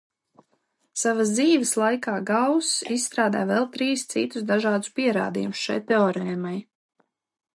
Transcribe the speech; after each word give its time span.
Savas 1.01 1.33
dzīves 1.39 1.73
laikā 1.81 2.13
Gauss 2.29 2.71
izstrādāja 2.95 3.47
vēl 3.51 3.69
trīs 3.77 4.07
citus 4.15 4.47
dažādus 4.55 4.93
pierādījumus 5.01 5.63
šai 5.67 5.79
teorēmai. 5.93 6.57